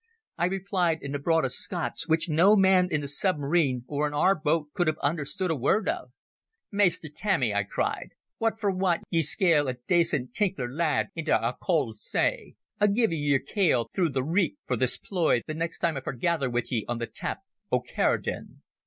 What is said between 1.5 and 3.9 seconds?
Scots, which no man in the submarine